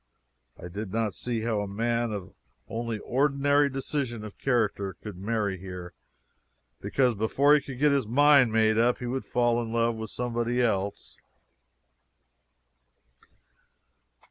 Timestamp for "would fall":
9.05-9.61